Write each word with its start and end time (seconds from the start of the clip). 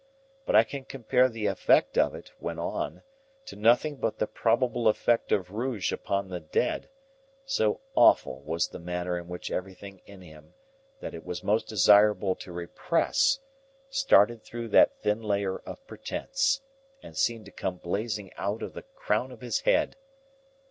But 0.47 0.55
I 0.55 0.63
can 0.63 0.83
compare 0.83 1.29
the 1.29 1.45
effect 1.45 1.95
of 1.95 2.15
it, 2.15 2.31
when 2.39 2.57
on, 2.57 3.03
to 3.45 3.55
nothing 3.55 3.97
but 3.97 4.17
the 4.17 4.25
probable 4.25 4.87
effect 4.87 5.31
of 5.31 5.51
rouge 5.51 5.91
upon 5.91 6.27
the 6.29 6.39
dead; 6.39 6.89
so 7.45 7.81
awful 7.93 8.41
was 8.41 8.67
the 8.69 8.79
manner 8.79 9.15
in 9.19 9.27
which 9.27 9.51
everything 9.51 10.01
in 10.07 10.21
him 10.21 10.55
that 11.01 11.13
it 11.13 11.23
was 11.23 11.43
most 11.43 11.67
desirable 11.67 12.33
to 12.37 12.51
repress, 12.51 13.37
started 13.91 14.41
through 14.41 14.69
that 14.69 14.97
thin 15.03 15.21
layer 15.21 15.57
of 15.59 15.85
pretence, 15.85 16.61
and 17.03 17.15
seemed 17.15 17.45
to 17.45 17.51
come 17.51 17.75
blazing 17.77 18.33
out 18.37 18.63
at 18.63 18.73
the 18.73 18.81
crown 18.81 19.31
of 19.31 19.41
his 19.41 19.59
head. 19.59 19.97